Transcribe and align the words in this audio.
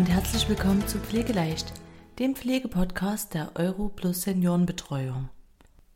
und 0.00 0.08
herzlich 0.08 0.48
willkommen 0.48 0.88
zu 0.88 0.98
Pflegeleicht, 0.98 1.74
dem 2.18 2.34
Pflegepodcast 2.34 3.34
der 3.34 3.52
Euro 3.56 3.90
Plus 3.90 4.22
Seniorenbetreuung. 4.22 5.28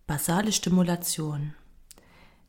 Basale 0.06 0.52
Stimulation. 0.52 1.54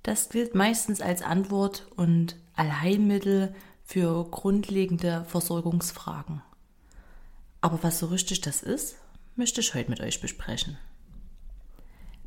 Das 0.03 0.27
gilt 0.27 0.53
meistens 0.53 0.99
als 0.99 1.21
Antwort 1.21 1.87
und 1.95 2.35
Allheilmittel 2.57 3.55
für 3.85 4.29
grundlegende 4.29 5.23
Versorgungsfragen. 5.29 6.41
Aber 7.61 7.81
was 7.83 7.99
so 7.99 8.07
richtig 8.07 8.41
das 8.41 8.61
ist, 8.61 8.97
möchte 9.37 9.61
ich 9.61 9.73
heute 9.73 9.89
mit 9.89 10.01
euch 10.01 10.19
besprechen. 10.19 10.77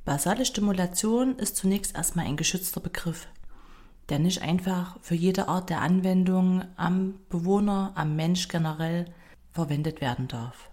Basale 0.07 0.47
Stimulation 0.47 1.37
ist 1.37 1.55
zunächst 1.55 1.95
erstmal 1.95 2.25
ein 2.25 2.39
geschützter 2.39 2.81
Begriff 2.81 3.27
der 4.09 4.19
nicht 4.19 4.43
einfach 4.43 4.99
für 5.03 5.15
jede 5.15 5.49
Art 5.49 5.71
der 5.71 5.81
Anwendung 5.81 6.65
am 6.77 7.15
Bewohner, 7.29 7.93
am 7.95 8.17
Mensch 8.17 8.49
generell 8.49 9.07
verwendet 9.53 10.01
werden 10.01 10.29
darf. 10.29 10.71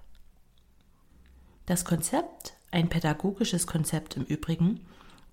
Das 1.65 1.83
Konzept, 1.83 2.53
ein 2.71 2.89
pädagogisches 2.89 3.67
Konzept 3.67 4.17
im 4.17 4.23
Übrigen, 4.23 4.81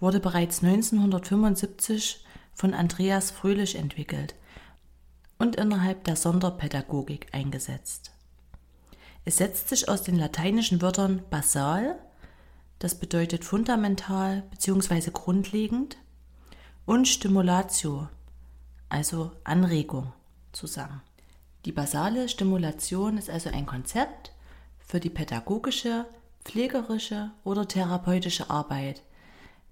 wurde 0.00 0.18
bereits 0.18 0.62
1975 0.64 2.24
von 2.54 2.74
Andreas 2.74 3.30
Fröhlich 3.30 3.76
entwickelt 3.76 4.34
und 5.38 5.56
innerhalb 5.56 6.04
der 6.04 6.16
Sonderpädagogik 6.16 7.28
eingesetzt. 7.32 8.12
Es 9.24 9.36
setzt 9.36 9.68
sich 9.68 9.88
aus 9.88 10.02
den 10.02 10.16
lateinischen 10.16 10.82
Wörtern 10.82 11.22
basal, 11.30 11.98
das 12.78 12.96
bedeutet 12.96 13.44
fundamental 13.44 14.42
bzw. 14.50 15.10
grundlegend, 15.12 15.96
und 16.84 17.06
Stimulatio, 17.06 18.08
also 18.88 19.32
Anregung, 19.44 20.12
zusammen. 20.52 21.00
Die 21.64 21.72
basale 21.72 22.28
Stimulation 22.28 23.18
ist 23.18 23.30
also 23.30 23.50
ein 23.50 23.66
Konzept 23.66 24.32
für 24.80 24.98
die 24.98 25.10
pädagogische, 25.10 26.06
pflegerische 26.44 27.30
oder 27.44 27.68
therapeutische 27.68 28.50
Arbeit 28.50 29.02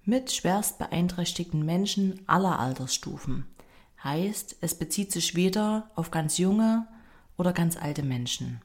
mit 0.03 0.31
schwerst 0.31 0.79
beeinträchtigten 0.79 1.63
Menschen 1.65 2.21
aller 2.27 2.59
Altersstufen. 2.59 3.45
Heißt, 4.03 4.55
es 4.61 4.73
bezieht 4.73 5.11
sich 5.11 5.35
weder 5.35 5.91
auf 5.95 6.09
ganz 6.09 6.37
junge 6.37 6.87
oder 7.37 7.53
ganz 7.53 7.77
alte 7.77 8.01
Menschen. 8.01 8.61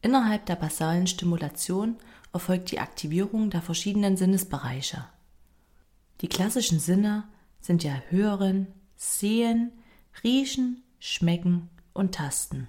Innerhalb 0.00 0.46
der 0.46 0.56
basalen 0.56 1.06
Stimulation 1.06 1.96
erfolgt 2.32 2.70
die 2.70 2.78
Aktivierung 2.78 3.50
der 3.50 3.62
verschiedenen 3.62 4.16
Sinnesbereiche. 4.16 5.06
Die 6.20 6.28
klassischen 6.28 6.78
Sinne 6.78 7.24
sind 7.64 7.82
ja 7.82 8.02
Hören, 8.10 8.66
Sehen, 8.94 9.72
Riechen, 10.22 10.82
Schmecken 10.98 11.70
und 11.94 12.14
Tasten 12.14 12.68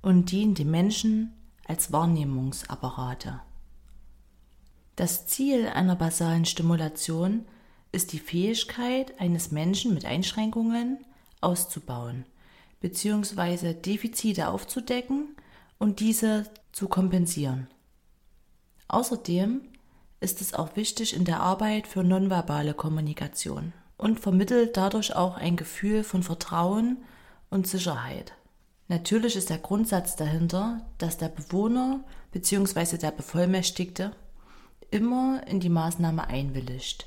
und 0.00 0.30
dienen 0.30 0.54
dem 0.54 0.70
Menschen 0.70 1.32
als 1.66 1.90
Wahrnehmungsapparate. 1.92 3.40
Das 4.94 5.26
Ziel 5.26 5.66
einer 5.66 5.96
basalen 5.96 6.44
Stimulation 6.44 7.46
ist 7.90 8.12
die 8.12 8.20
Fähigkeit 8.20 9.20
eines 9.20 9.50
Menschen 9.50 9.92
mit 9.92 10.04
Einschränkungen 10.04 11.04
auszubauen 11.40 12.26
bzw. 12.80 13.74
Defizite 13.74 14.48
aufzudecken 14.48 15.34
und 15.78 15.98
diese 15.98 16.44
zu 16.70 16.88
kompensieren. 16.88 17.66
Außerdem 18.86 19.62
ist 20.20 20.40
es 20.40 20.54
auch 20.54 20.76
wichtig 20.76 21.14
in 21.14 21.24
der 21.24 21.40
Arbeit 21.40 21.88
für 21.88 22.04
nonverbale 22.04 22.72
Kommunikation 22.72 23.72
und 23.96 24.20
vermittelt 24.20 24.76
dadurch 24.76 25.14
auch 25.14 25.36
ein 25.36 25.56
Gefühl 25.56 26.04
von 26.04 26.22
Vertrauen 26.22 26.98
und 27.50 27.66
Sicherheit. 27.66 28.32
Natürlich 28.88 29.36
ist 29.36 29.50
der 29.50 29.58
Grundsatz 29.58 30.16
dahinter, 30.16 30.86
dass 30.98 31.18
der 31.18 31.28
Bewohner 31.28 32.04
bzw. 32.32 32.98
der 32.98 33.10
Bevollmächtigte 33.10 34.12
immer 34.90 35.42
in 35.46 35.60
die 35.60 35.68
Maßnahme 35.68 36.28
einwilligt 36.28 37.06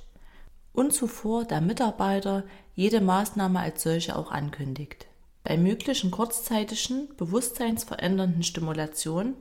und 0.74 0.94
zuvor 0.94 1.46
der 1.46 1.62
Mitarbeiter 1.62 2.44
jede 2.76 3.02
Maßnahme 3.02 3.60
als 3.60 3.84
solche 3.84 4.16
auch 4.16 4.32
ankündigt. 4.32 5.08
Bei 5.44 5.58
möglichen 5.58 6.12
kurzzeitigen, 6.12 7.10
bewusstseinsverändernden 7.18 8.44
Stimulationen 8.44 9.36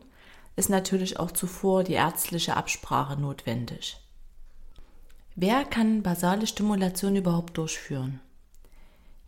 ist 0.57 0.71
natürlich 0.71 1.19
auch 1.19 1.33
zuvor 1.33 1.85
die 1.85 1.95
ärztliche 1.95 2.57
Absprache 2.57 3.21
notwendig. 3.21 3.97
Wer 5.41 5.65
kann 5.65 6.03
basale 6.03 6.49
Stimulation 6.49 7.15
überhaupt 7.15 7.59
durchführen? 7.59 8.19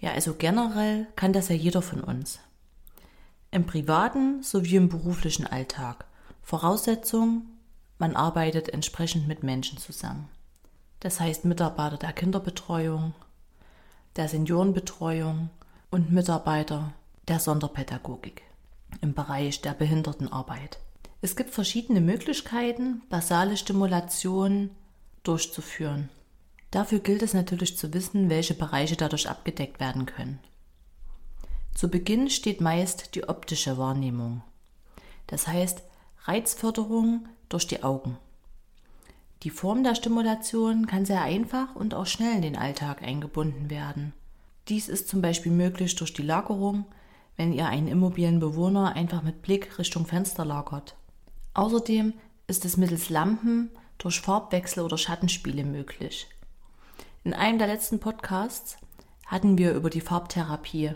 Ja, 0.00 0.10
also 0.10 0.34
generell 0.34 1.06
kann 1.14 1.32
das 1.32 1.50
ja 1.50 1.54
jeder 1.54 1.82
von 1.82 2.00
uns. 2.00 2.40
Im 3.52 3.64
privaten 3.64 4.42
sowie 4.42 4.74
im 4.74 4.88
beruflichen 4.88 5.46
Alltag. 5.46 6.06
Voraussetzung, 6.42 7.42
man 7.98 8.16
arbeitet 8.16 8.70
entsprechend 8.70 9.28
mit 9.28 9.44
Menschen 9.44 9.78
zusammen. 9.78 10.28
Das 10.98 11.20
heißt 11.20 11.44
Mitarbeiter 11.44 11.96
der 11.96 12.12
Kinderbetreuung, 12.12 13.14
der 14.16 14.26
Seniorenbetreuung 14.26 15.48
und 15.92 16.10
Mitarbeiter 16.10 16.92
der 17.28 17.38
Sonderpädagogik 17.38 18.42
im 19.00 19.14
Bereich 19.14 19.60
der 19.60 19.74
Behindertenarbeit. 19.74 20.80
Es 21.20 21.36
gibt 21.36 21.50
verschiedene 21.50 22.00
Möglichkeiten, 22.00 23.02
basale 23.10 23.56
Stimulation 23.56 24.70
durchzuführen. 25.22 26.08
Dafür 26.70 27.00
gilt 27.00 27.22
es 27.22 27.34
natürlich 27.34 27.76
zu 27.76 27.92
wissen, 27.92 28.30
welche 28.30 28.54
Bereiche 28.54 28.96
dadurch 28.96 29.28
abgedeckt 29.28 29.80
werden 29.80 30.06
können. 30.06 30.38
Zu 31.74 31.88
Beginn 31.88 32.30
steht 32.30 32.60
meist 32.60 33.14
die 33.14 33.28
optische 33.28 33.78
Wahrnehmung, 33.78 34.42
das 35.26 35.46
heißt 35.46 35.82
Reizförderung 36.24 37.28
durch 37.48 37.66
die 37.66 37.82
Augen. 37.82 38.18
Die 39.42 39.50
Form 39.50 39.82
der 39.82 39.94
Stimulation 39.94 40.86
kann 40.86 41.06
sehr 41.06 41.22
einfach 41.22 41.74
und 41.74 41.94
auch 41.94 42.06
schnell 42.06 42.36
in 42.36 42.42
den 42.42 42.56
Alltag 42.56 43.02
eingebunden 43.02 43.70
werden. 43.70 44.12
Dies 44.68 44.88
ist 44.88 45.08
zum 45.08 45.22
Beispiel 45.22 45.52
möglich 45.52 45.94
durch 45.96 46.12
die 46.12 46.22
Lagerung, 46.22 46.84
wenn 47.36 47.52
ihr 47.54 47.66
einen 47.66 47.88
immobilen 47.88 48.38
Bewohner 48.38 48.94
einfach 48.94 49.22
mit 49.22 49.40
Blick 49.40 49.78
Richtung 49.78 50.06
Fenster 50.06 50.44
lagert. 50.44 50.94
Außerdem 51.54 52.12
ist 52.48 52.66
es 52.66 52.76
mittels 52.76 53.08
Lampen 53.08 53.70
durch 54.00 54.20
Farbwechsel 54.20 54.82
oder 54.82 54.98
Schattenspiele 54.98 55.64
möglich. 55.64 56.26
In 57.22 57.34
einem 57.34 57.58
der 57.58 57.68
letzten 57.68 58.00
Podcasts 58.00 58.78
hatten 59.26 59.58
wir 59.58 59.74
über 59.74 59.90
die 59.90 60.00
Farbtherapie. 60.00 60.92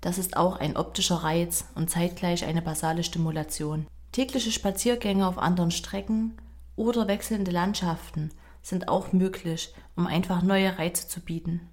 Das 0.00 0.18
ist 0.18 0.36
auch 0.36 0.56
ein 0.56 0.76
optischer 0.76 1.16
Reiz 1.16 1.66
und 1.74 1.90
zeitgleich 1.90 2.44
eine 2.44 2.62
basale 2.62 3.04
Stimulation. 3.04 3.86
Tägliche 4.12 4.52
Spaziergänge 4.52 5.26
auf 5.26 5.38
anderen 5.38 5.70
Strecken 5.70 6.36
oder 6.76 7.08
wechselnde 7.08 7.50
Landschaften 7.50 8.30
sind 8.62 8.88
auch 8.88 9.12
möglich, 9.12 9.74
um 9.96 10.06
einfach 10.06 10.42
neue 10.42 10.78
Reize 10.78 11.08
zu 11.08 11.20
bieten. 11.20 11.68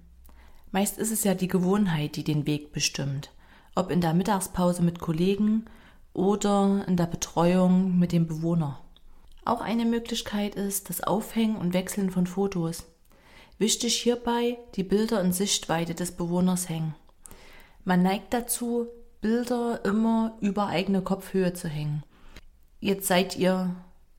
Meist 0.72 0.98
ist 0.98 1.12
es 1.12 1.24
ja 1.24 1.34
die 1.34 1.48
Gewohnheit, 1.48 2.16
die 2.16 2.24
den 2.24 2.46
Weg 2.46 2.72
bestimmt, 2.72 3.30
ob 3.74 3.90
in 3.90 4.00
der 4.00 4.14
Mittagspause 4.14 4.82
mit 4.82 5.00
Kollegen 5.00 5.64
oder 6.12 6.84
in 6.86 6.96
der 6.96 7.06
Betreuung 7.06 7.98
mit 7.98 8.12
dem 8.12 8.26
Bewohner. 8.26 8.80
Auch 9.44 9.60
eine 9.60 9.84
Möglichkeit 9.84 10.54
ist 10.54 10.90
das 10.90 11.02
Aufhängen 11.02 11.56
und 11.56 11.72
Wechseln 11.72 12.10
von 12.10 12.26
Fotos. 12.26 12.84
Wichtig 13.58 13.96
hierbei 13.96 14.58
die 14.76 14.84
Bilder 14.84 15.20
in 15.20 15.32
Sichtweite 15.32 15.94
des 15.94 16.12
Bewohners 16.12 16.68
hängen. 16.68 16.94
Man 17.84 18.02
neigt 18.02 18.32
dazu, 18.34 18.86
Bilder 19.20 19.84
immer 19.84 20.36
über 20.40 20.66
eigene 20.66 21.02
Kopfhöhe 21.02 21.52
zu 21.52 21.68
hängen. 21.68 22.02
Jetzt 22.80 23.06
seid 23.06 23.36
ihr 23.36 23.74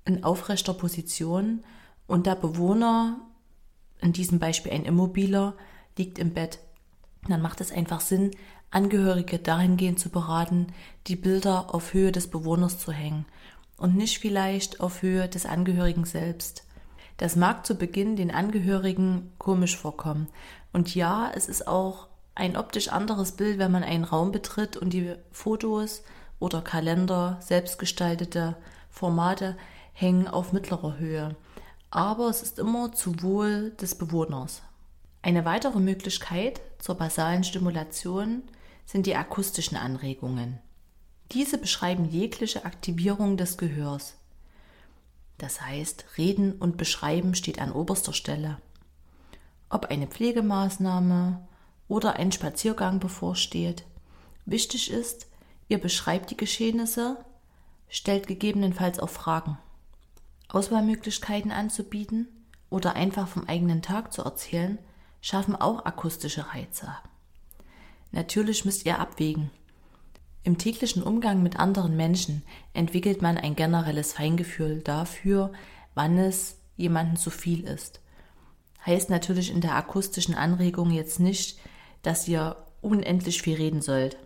in 0.06 0.24
aufrechter 0.24 0.74
Position 0.74 1.64
und 2.08 2.28
der 2.28 2.36
Bewohner, 2.36 3.20
in 4.00 4.14
diesem 4.14 4.40
Beispiel 4.40 4.72
ein 4.72 4.86
Immobiler, 4.86 5.56
liegt 5.98 6.20
im 6.20 6.34
Bett. 6.34 6.60
Dann 7.28 7.42
macht 7.42 7.62
es 7.62 7.72
einfach 7.72 8.02
Sinn, 8.02 8.32
Angehörige 8.70 9.38
dahingehend 9.38 10.00
zu 10.00 10.10
beraten, 10.10 10.68
die 11.08 11.16
Bilder 11.16 11.74
auf 11.74 11.94
Höhe 11.94 12.12
des 12.12 12.28
Bewohners 12.30 12.80
zu 12.80 12.92
hängen 12.92 13.26
und 13.78 13.96
nicht 13.96 14.20
vielleicht 14.20 14.80
auf 14.80 15.02
Höhe 15.02 15.28
des 15.28 15.46
Angehörigen 15.46 16.06
selbst. 16.06 16.66
Das 17.18 17.36
mag 17.36 17.66
zu 17.66 17.76
Beginn 17.76 18.16
den 18.16 18.32
Angehörigen 18.32 19.32
komisch 19.38 19.78
vorkommen. 19.78 20.28
Und 20.74 20.96
ja, 20.96 21.32
es 21.36 21.48
ist 21.48 21.68
auch 21.68 22.08
ein 22.36 22.58
optisch 22.58 22.88
anderes 22.88 23.34
Bild, 23.34 23.60
wenn 23.60 23.72
man 23.72 23.84
einen 23.84 24.04
Raum 24.04 24.32
betritt 24.32 24.78
und 24.78 24.92
die 24.92 25.16
Fotos 25.32 26.04
oder 26.40 26.62
Kalender, 26.62 27.38
selbstgestaltete 27.42 28.56
Formate 28.90 29.58
hängen 29.94 30.28
auf 30.28 30.54
mittlerer 30.54 30.98
Höhe. 30.98 31.36
Aber 31.92 32.30
es 32.30 32.42
ist 32.42 32.58
immer 32.58 32.94
zu 32.94 33.22
Wohl 33.22 33.72
des 33.72 33.96
Bewohners. 33.96 34.64
Eine 35.22 35.46
weitere 35.46 35.80
Möglichkeit 35.80 36.62
zur 36.80 36.96
basalen 36.96 37.44
Stimulation 37.44 38.44
sind 38.86 39.06
die 39.06 39.16
akustischen 39.16 39.78
Anregungen. 39.78 40.60
Diese 41.32 41.58
beschreiben 41.58 42.10
jegliche 42.10 42.66
Aktivierung 42.66 43.38
des 43.38 43.58
Gehörs. 43.58 44.16
Das 45.38 45.62
heißt, 45.62 46.06
Reden 46.18 46.54
und 46.54 46.78
Beschreiben 46.78 47.36
steht 47.36 47.60
an 47.60 47.72
oberster 47.72 48.14
Stelle. 48.14 48.58
Ob 49.70 49.86
eine 49.86 50.08
Pflegemaßnahme 50.08 51.48
oder 51.88 52.18
ein 52.18 52.32
Spaziergang 52.32 53.00
bevorsteht, 53.00 53.86
wichtig 54.46 54.92
ist, 54.92 55.28
Ihr 55.72 55.78
beschreibt 55.78 56.30
die 56.32 56.36
Geschehnisse, 56.36 57.16
stellt 57.88 58.28
gegebenenfalls 58.28 59.00
auch 59.00 59.10
Fragen. 59.10 59.58
Auswahlmöglichkeiten 60.50 61.50
anzubieten 61.50 62.28
oder 62.70 62.96
einfach 62.98 63.30
vom 63.30 63.48
eigenen 63.48 63.82
Tag 63.82 64.12
zu 64.12 64.22
erzählen, 64.22 64.80
schaffen 65.22 65.56
auch 65.56 65.86
akustische 65.86 66.54
Reize. 66.54 66.94
Natürlich 68.12 68.66
müsst 68.66 68.86
ihr 68.86 69.00
abwägen. 69.00 69.50
Im 70.44 70.58
täglichen 70.58 71.04
Umgang 71.04 71.44
mit 71.44 71.60
anderen 71.60 71.96
Menschen 71.96 72.44
entwickelt 72.74 73.22
man 73.22 73.38
ein 73.38 73.56
generelles 73.56 74.14
Feingefühl 74.14 74.80
dafür, 74.80 75.52
wann 75.94 76.18
es 76.18 76.58
jemandem 76.78 77.16
zu 77.16 77.30
viel 77.30 77.64
ist. 77.64 78.02
Heißt 78.86 79.12
natürlich 79.12 79.52
in 79.52 79.62
der 79.62 79.76
akustischen 79.76 80.34
Anregung 80.34 80.90
jetzt 80.90 81.20
nicht, 81.20 81.60
dass 82.02 82.28
ihr 82.28 82.56
unendlich 82.82 83.44
viel 83.44 83.56
reden 83.56 83.82
sollt. 83.82 84.18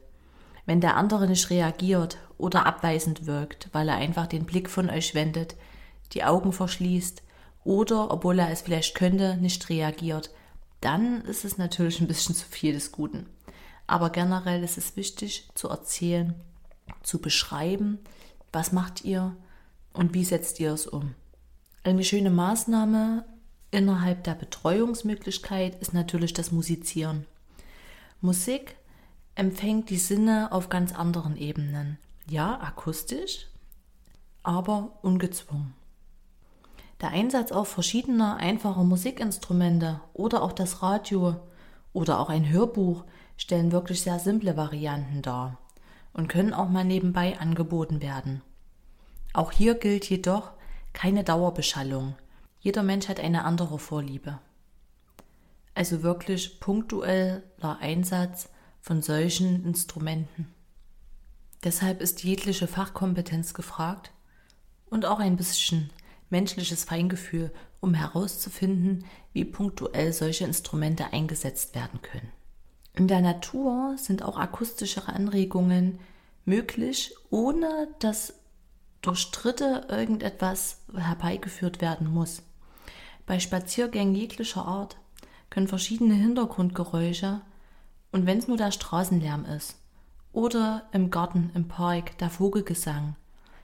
Wenn 0.66 0.80
der 0.80 0.96
andere 0.96 1.28
nicht 1.28 1.50
reagiert 1.50 2.18
oder 2.38 2.66
abweisend 2.66 3.26
wirkt, 3.26 3.70
weil 3.74 3.90
er 3.90 3.96
einfach 3.96 4.28
den 4.28 4.46
Blick 4.46 4.70
von 4.70 4.90
euch 4.90 5.14
wendet, 5.14 5.56
die 6.14 6.24
Augen 6.24 6.54
verschließt 6.54 7.24
oder, 7.66 8.12
obwohl 8.12 8.40
er 8.40 8.52
es 8.52 8.62
vielleicht 8.62 8.96
könnte, 8.96 9.36
nicht 9.38 9.70
reagiert, 9.70 10.32
dann 10.80 11.22
ist 11.22 11.44
es 11.44 11.58
natürlich 11.58 12.00
ein 12.00 12.08
bisschen 12.08 12.36
zu 12.36 12.46
viel 12.46 12.74
des 12.74 12.92
Guten. 12.92 13.26
Aber 13.88 14.10
generell 14.10 14.64
ist 14.64 14.78
es 14.78 14.96
wichtig 14.96 15.50
zu 15.54 15.70
erzählen, 15.70 16.36
zu 17.04 17.20
beschreiben, 17.20 18.00
was 18.52 18.72
macht 18.72 19.04
ihr 19.04 19.36
und 19.94 20.14
wie 20.14 20.26
setzt 20.26 20.60
ihr 20.60 20.72
es 20.74 20.88
um. 20.88 21.14
Eine 21.84 22.04
schöne 22.04 22.32
Maßnahme 22.32 23.26
innerhalb 23.72 24.24
der 24.24 24.34
Betreuungsmöglichkeit 24.34 25.76
ist 25.82 25.94
natürlich 25.94 26.34
das 26.34 26.52
Musizieren. 26.52 27.26
Musik 28.22 28.76
empfängt 29.36 29.90
die 29.90 29.98
Sinne 29.98 30.52
auf 30.52 30.70
ganz 30.70 30.96
anderen 30.96 31.38
Ebenen. 31.38 32.00
Ja, 32.28 32.60
akustisch, 32.60 33.48
aber 34.42 34.98
ungezwungen. 35.02 35.74
Der 37.02 37.10
Einsatz 37.10 37.52
auch 37.52 37.68
verschiedener 37.68 38.38
einfacher 38.38 38.84
Musikinstrumente 38.84 40.00
oder 40.14 40.42
auch 40.42 40.54
das 40.54 40.82
Radio 40.82 41.36
oder 41.94 42.20
auch 42.20 42.30
ein 42.30 42.50
Hörbuch 42.50 43.04
stellen 43.38 43.72
wirklich 43.72 44.02
sehr 44.02 44.20
simple 44.20 44.58
Varianten 44.58 45.22
dar 45.22 45.58
und 46.14 46.28
können 46.28 46.54
auch 46.54 46.70
mal 46.70 46.86
nebenbei 46.86 47.38
angeboten 47.40 48.02
werden. 48.02 48.42
Auch 49.34 49.52
hier 49.52 49.76
gilt 49.76 50.10
jedoch 50.10 50.52
keine 50.94 51.24
Dauerbeschallung. 51.24 52.16
Jeder 52.60 52.84
Mensch 52.84 53.10
hat 53.10 53.20
eine 53.20 53.44
andere 53.44 53.80
Vorliebe. 53.80 54.40
Also 55.74 56.04
wirklich 56.04 56.60
punktueller 56.62 57.44
Einsatz 57.80 58.50
von 58.80 59.02
solchen 59.02 59.66
Instrumenten. 59.66 60.48
Deshalb 61.64 62.00
ist 62.02 62.24
jegliche 62.24 62.68
Fachkompetenz 62.68 63.54
gefragt 63.54 64.12
und 64.86 65.06
auch 65.06 65.20
ein 65.20 65.36
bisschen 65.36 65.90
menschliches 66.30 66.86
Feingefühl, 66.86 67.52
um 67.82 67.94
herauszufinden, 67.94 69.06
wie 69.34 69.46
punktuell 69.46 70.14
solche 70.14 70.46
Instrumente 70.46 71.12
eingesetzt 71.12 71.76
werden 71.76 72.02
können. 72.02 72.32
In 72.96 73.10
der 73.10 73.20
Natur 73.20 73.96
sind 73.98 74.24
auch 74.24 74.38
akustischere 74.38 75.12
Anregungen 75.12 76.00
möglich, 76.46 77.14
ohne 77.30 77.90
dass 78.00 78.34
durch 79.02 79.32
Dritte 79.32 79.88
irgendetwas 79.90 80.82
herbeigeführt 80.96 81.82
werden 81.82 82.12
muss. 82.12 82.42
Bei 83.26 83.40
Spaziergängen 83.40 84.16
jeglicher 84.16 84.66
Art 84.66 84.98
können 85.50 85.68
verschiedene 85.68 86.14
Hintergrundgeräusche 86.14 87.42
und 88.12 88.26
wenn 88.26 88.38
es 88.38 88.48
nur 88.48 88.58
der 88.58 88.72
Straßenlärm 88.72 89.46
ist 89.46 89.76
oder 90.32 90.88
im 90.94 91.12
Garten, 91.12 91.52
im 91.54 91.68
Park 91.68 92.18
der 92.20 92.30
Vogelgesang, 92.30 93.16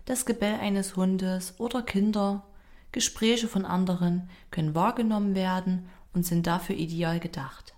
das 0.06 0.26
Gebell 0.26 0.56
eines 0.56 0.98
Hundes 0.98 1.54
oder 1.58 1.84
Kinder, 1.84 2.44
Gespräche 2.92 3.48
von 3.48 3.66
anderen 3.66 4.30
können 4.52 4.76
wahrgenommen 4.76 5.36
werden 5.36 5.88
und 6.14 6.26
sind 6.26 6.48
dafür 6.48 6.76
ideal 6.76 7.22
gedacht. 7.22 7.74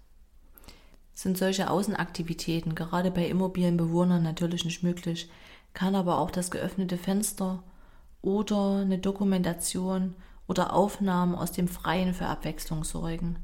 Sind 1.23 1.37
solche 1.37 1.69
Außenaktivitäten 1.69 2.75
gerade 2.75 3.09
bei 3.09 3.25
Immobilienbewohnern 3.25 4.21
natürlich 4.21 4.65
nicht 4.65 4.83
möglich, 4.83 5.29
kann 5.73 5.95
aber 5.95 6.17
auch 6.17 6.29
das 6.29 6.51
geöffnete 6.51 6.97
Fenster 6.97 7.63
oder 8.21 8.81
eine 8.81 8.97
Dokumentation 8.97 10.15
oder 10.49 10.73
Aufnahmen 10.73 11.33
aus 11.33 11.53
dem 11.53 11.69
Freien 11.69 12.13
für 12.13 12.25
Abwechslung 12.25 12.83
sorgen. 12.83 13.37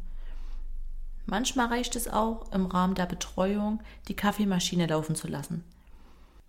Manchmal 1.26 1.68
reicht 1.68 1.96
es 1.96 2.10
auch, 2.10 2.52
im 2.52 2.66
Rahmen 2.66 2.96
der 2.96 3.06
Betreuung 3.06 3.80
die 4.10 4.16
Kaffeemaschine 4.16 4.86
laufen 4.88 5.16
zu 5.16 5.30
lassen. 5.30 5.64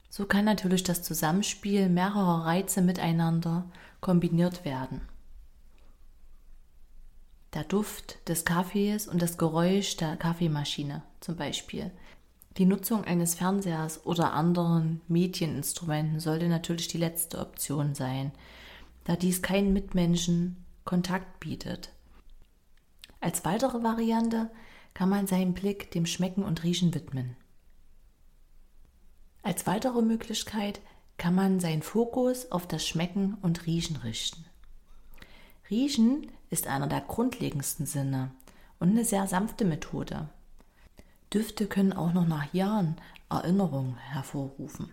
So 0.08 0.26
kann 0.26 0.44
natürlich 0.44 0.82
das 0.82 1.04
Zusammenspiel 1.04 1.88
mehrerer 1.88 2.44
Reize 2.44 2.82
miteinander 2.82 3.66
kombiniert 4.00 4.64
werden. 4.64 5.00
Der 7.52 7.64
Duft 7.64 8.28
des 8.28 8.44
Kaffees 8.44 9.08
und 9.08 9.20
das 9.20 9.36
Geräusch 9.36 9.96
der 9.96 10.16
Kaffeemaschine 10.16 11.02
zum 11.20 11.36
Beispiel. 11.36 11.90
Die 12.56 12.64
Nutzung 12.66 13.04
eines 13.04 13.34
Fernsehers 13.34 14.06
oder 14.06 14.32
anderen 14.32 15.00
Medieninstrumenten 15.08 16.20
sollte 16.20 16.48
natürlich 16.48 16.88
die 16.88 16.98
letzte 16.98 17.38
Option 17.38 17.94
sein, 17.94 18.32
da 19.04 19.16
dies 19.16 19.42
keinen 19.42 19.72
Mitmenschen 19.72 20.64
Kontakt 20.84 21.40
bietet. 21.40 21.92
Als 23.20 23.44
weitere 23.44 23.82
Variante 23.82 24.50
kann 24.94 25.08
man 25.08 25.26
seinen 25.26 25.54
Blick 25.54 25.90
dem 25.90 26.06
Schmecken 26.06 26.42
und 26.42 26.64
Riechen 26.64 26.94
widmen. 26.94 27.36
Als 29.42 29.66
weitere 29.66 30.02
Möglichkeit 30.02 30.80
kann 31.16 31.34
man 31.34 31.60
seinen 31.60 31.82
Fokus 31.82 32.50
auf 32.50 32.66
das 32.66 32.86
Schmecken 32.86 33.34
und 33.42 33.66
Riechen 33.66 33.96
richten. 33.96 34.44
Riechen 35.68 36.30
ist 36.50 36.66
einer 36.66 36.86
der 36.86 37.00
grundlegendsten 37.00 37.86
Sinne 37.86 38.30
und 38.78 38.90
eine 38.90 39.04
sehr 39.04 39.26
sanfte 39.26 39.64
Methode. 39.64 40.28
Düfte 41.32 41.66
können 41.66 41.92
auch 41.92 42.12
noch 42.12 42.26
nach 42.26 42.52
Jahren 42.52 42.96
Erinnerungen 43.28 43.96
hervorrufen, 43.96 44.90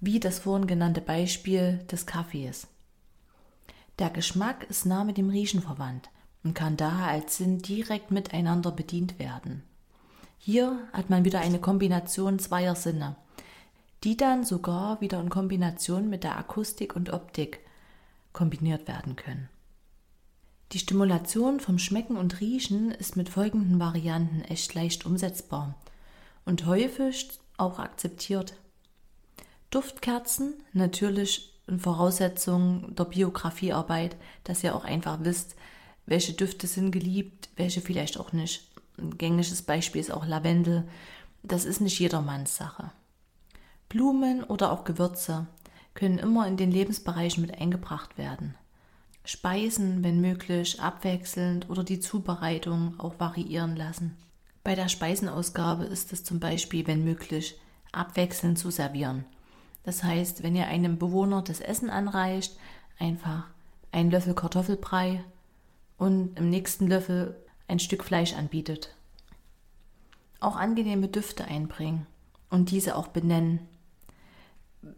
wie 0.00 0.20
das 0.20 0.38
vorhin 0.38 0.68
genannte 0.68 1.00
Beispiel 1.00 1.78
des 1.90 2.06
Kaffees. 2.06 2.68
Der 3.98 4.10
Geschmack 4.10 4.64
ist 4.70 4.86
nah 4.86 5.04
mit 5.04 5.16
dem 5.16 5.30
Riechen 5.30 5.62
verwandt 5.62 6.10
und 6.44 6.54
kann 6.54 6.76
daher 6.76 7.08
als 7.08 7.36
Sinn 7.38 7.58
direkt 7.58 8.10
miteinander 8.10 8.70
bedient 8.70 9.18
werden. 9.18 9.64
Hier 10.38 10.78
hat 10.92 11.10
man 11.10 11.24
wieder 11.24 11.40
eine 11.40 11.58
Kombination 11.58 12.38
zweier 12.38 12.74
Sinne, 12.74 13.16
die 14.04 14.16
dann 14.16 14.44
sogar 14.44 15.00
wieder 15.00 15.20
in 15.20 15.30
Kombination 15.30 16.10
mit 16.10 16.22
der 16.22 16.36
Akustik 16.36 16.94
und 16.94 17.10
Optik 17.12 17.60
kombiniert 18.32 18.86
werden 18.86 19.16
können. 19.16 19.48
Die 20.74 20.80
Stimulation 20.80 21.60
vom 21.60 21.78
Schmecken 21.78 22.16
und 22.16 22.40
Riechen 22.40 22.90
ist 22.90 23.16
mit 23.16 23.28
folgenden 23.28 23.78
Varianten 23.78 24.40
echt 24.42 24.74
leicht 24.74 25.06
umsetzbar 25.06 25.76
und 26.44 26.66
häufig 26.66 27.28
auch 27.56 27.78
akzeptiert. 27.78 28.56
Duftkerzen, 29.70 30.54
natürlich 30.72 31.52
in 31.68 31.78
Voraussetzung 31.78 32.92
der 32.96 33.04
Biografiearbeit, 33.04 34.16
dass 34.42 34.64
ihr 34.64 34.74
auch 34.74 34.82
einfach 34.82 35.18
wisst, 35.22 35.54
welche 36.06 36.32
Düfte 36.32 36.66
sind 36.66 36.90
geliebt, 36.90 37.50
welche 37.54 37.80
vielleicht 37.80 38.18
auch 38.18 38.32
nicht. 38.32 38.66
Ein 38.98 39.16
gängiges 39.16 39.62
Beispiel 39.62 40.00
ist 40.00 40.10
auch 40.10 40.26
Lavendel. 40.26 40.88
Das 41.44 41.64
ist 41.66 41.82
nicht 41.82 42.00
jedermanns 42.00 42.56
Sache. 42.56 42.90
Blumen 43.88 44.42
oder 44.42 44.72
auch 44.72 44.82
Gewürze 44.82 45.46
können 45.94 46.18
immer 46.18 46.48
in 46.48 46.56
den 46.56 46.72
Lebensbereichen 46.72 47.42
mit 47.42 47.60
eingebracht 47.60 48.18
werden. 48.18 48.56
Speisen, 49.24 50.04
wenn 50.04 50.20
möglich, 50.20 50.80
abwechselnd 50.80 51.70
oder 51.70 51.82
die 51.82 52.00
Zubereitung 52.00 53.00
auch 53.00 53.18
variieren 53.18 53.74
lassen. 53.74 54.16
Bei 54.62 54.74
der 54.74 54.88
Speisenausgabe 54.88 55.84
ist 55.84 56.12
es 56.12 56.24
zum 56.24 56.40
Beispiel, 56.40 56.86
wenn 56.86 57.04
möglich, 57.04 57.58
abwechselnd 57.92 58.58
zu 58.58 58.70
servieren. 58.70 59.24
Das 59.82 60.02
heißt, 60.02 60.42
wenn 60.42 60.56
ihr 60.56 60.66
einem 60.66 60.98
Bewohner 60.98 61.42
das 61.42 61.60
Essen 61.60 61.90
anreicht, 61.90 62.56
einfach 62.98 63.44
einen 63.92 64.10
Löffel 64.10 64.34
Kartoffelbrei 64.34 65.24
und 65.96 66.38
im 66.38 66.50
nächsten 66.50 66.86
Löffel 66.86 67.36
ein 67.68 67.78
Stück 67.78 68.04
Fleisch 68.04 68.34
anbietet. 68.34 68.94
Auch 70.40 70.56
angenehme 70.56 71.08
Düfte 71.08 71.44
einbringen 71.46 72.06
und 72.50 72.70
diese 72.70 72.96
auch 72.96 73.08
benennen. 73.08 73.60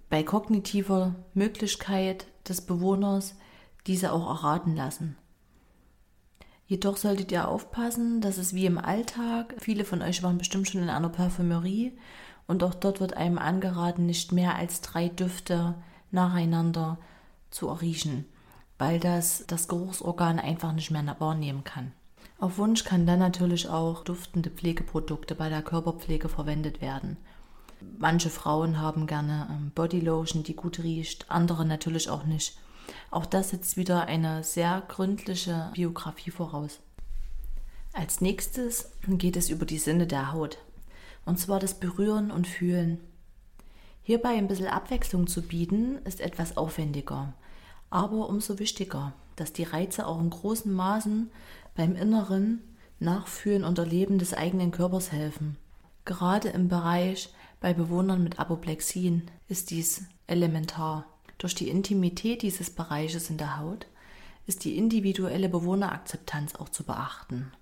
Bei 0.08 0.22
kognitiver 0.22 1.14
Möglichkeit 1.34 2.26
des 2.48 2.60
Bewohners 2.60 3.36
diese 3.86 4.12
auch 4.12 4.28
erraten 4.28 4.76
lassen. 4.76 5.16
Jedoch 6.66 6.96
solltet 6.96 7.30
ihr 7.30 7.46
aufpassen, 7.46 8.20
dass 8.20 8.38
es 8.38 8.52
wie 8.52 8.66
im 8.66 8.78
Alltag, 8.78 9.54
viele 9.58 9.84
von 9.84 10.02
euch 10.02 10.22
waren 10.22 10.38
bestimmt 10.38 10.68
schon 10.68 10.82
in 10.82 10.90
einer 10.90 11.08
Parfümerie 11.08 11.96
und 12.48 12.64
auch 12.64 12.74
dort 12.74 13.00
wird 13.00 13.16
einem 13.16 13.38
angeraten, 13.38 14.06
nicht 14.06 14.32
mehr 14.32 14.56
als 14.56 14.80
drei 14.80 15.08
Düfte 15.08 15.74
nacheinander 16.10 16.98
zu 17.50 17.68
erriechen, 17.68 18.24
weil 18.78 18.98
das 18.98 19.44
das 19.46 19.68
Geruchsorgan 19.68 20.40
einfach 20.40 20.72
nicht 20.72 20.90
mehr 20.90 21.16
wahrnehmen 21.20 21.62
kann. 21.62 21.92
Auf 22.38 22.58
Wunsch 22.58 22.84
kann 22.84 23.06
dann 23.06 23.20
natürlich 23.20 23.68
auch 23.68 24.04
duftende 24.04 24.50
Pflegeprodukte 24.50 25.34
bei 25.34 25.48
der 25.48 25.62
Körperpflege 25.62 26.28
verwendet 26.28 26.80
werden. 26.80 27.16
Manche 27.98 28.28
Frauen 28.28 28.80
haben 28.80 29.06
gerne 29.06 29.48
ähm, 29.50 29.70
Bodylotion, 29.74 30.42
die 30.42 30.56
gut 30.56 30.80
riecht, 30.80 31.30
andere 31.30 31.64
natürlich 31.64 32.10
auch 32.10 32.24
nicht. 32.24 32.58
Auch 33.10 33.26
das 33.26 33.50
setzt 33.50 33.76
wieder 33.76 34.06
eine 34.06 34.44
sehr 34.44 34.82
gründliche 34.88 35.70
Biografie 35.74 36.30
voraus. 36.30 36.80
Als 37.92 38.20
nächstes 38.20 38.90
geht 39.08 39.36
es 39.36 39.48
über 39.48 39.64
die 39.64 39.78
Sinne 39.78 40.06
der 40.06 40.32
Haut. 40.32 40.58
Und 41.24 41.38
zwar 41.38 41.58
das 41.58 41.74
Berühren 41.74 42.30
und 42.30 42.46
Fühlen. 42.46 43.00
Hierbei 44.02 44.30
ein 44.30 44.46
bisschen 44.46 44.68
Abwechslung 44.68 45.26
zu 45.26 45.42
bieten, 45.42 45.98
ist 46.04 46.20
etwas 46.20 46.56
aufwendiger, 46.56 47.32
aber 47.90 48.28
umso 48.28 48.60
wichtiger, 48.60 49.12
dass 49.34 49.52
die 49.52 49.64
Reize 49.64 50.06
auch 50.06 50.20
in 50.20 50.30
großen 50.30 50.72
Maßen 50.72 51.30
beim 51.74 51.96
inneren 51.96 52.62
Nachfühlen 53.00 53.64
und 53.64 53.78
Erleben 53.78 54.18
des 54.18 54.32
eigenen 54.32 54.70
Körpers 54.70 55.10
helfen. 55.10 55.56
Gerade 56.04 56.50
im 56.50 56.68
Bereich 56.68 57.30
bei 57.60 57.74
Bewohnern 57.74 58.22
mit 58.22 58.38
Apoplexien 58.38 59.28
ist 59.48 59.70
dies 59.70 60.04
elementar. 60.28 61.04
Durch 61.38 61.54
die 61.54 61.68
Intimität 61.68 62.42
dieses 62.42 62.70
Bereiches 62.70 63.30
in 63.30 63.38
der 63.38 63.58
Haut 63.58 63.86
ist 64.46 64.64
die 64.64 64.78
individuelle 64.78 65.48
Bewohnerakzeptanz 65.48 66.54
auch 66.54 66.68
zu 66.68 66.84
beachten. 66.84 67.52